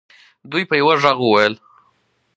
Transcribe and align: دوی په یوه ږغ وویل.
دوی 0.51 0.63
په 0.69 0.75
یوه 0.81 0.95
ږغ 1.01 1.17
وویل. 1.21 1.53